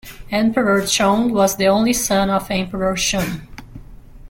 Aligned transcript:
Emperor 0.31 0.83
Chong 0.87 1.31
was 1.31 1.57
the 1.57 1.67
only 1.67 1.93
son 1.93 2.31
of 2.31 2.49
Emperor 2.49 2.97
Shun. 2.97 3.47